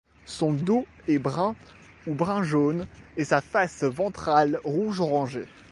[0.25, 1.55] Son dos est brun
[2.07, 5.45] ou brun jaune et sa face ventrale rouge orangé.